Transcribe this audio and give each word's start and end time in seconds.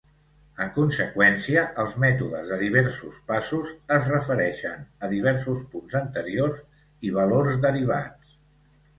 En 0.63 0.69
conseqüència, 0.75 1.65
els 1.81 1.91
mètodes 2.03 2.47
de 2.51 2.55
diversos 2.61 3.19
passos 3.31 3.73
es 3.97 4.09
refereixen 4.13 4.79
a 5.07 5.09
diversos 5.11 5.61
punts 5.75 5.97
anteriors 5.99 6.57
i 7.09 7.13
valors 7.19 7.61
derivats. 7.67 8.33